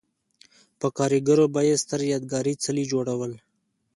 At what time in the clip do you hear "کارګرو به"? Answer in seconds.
0.97-1.61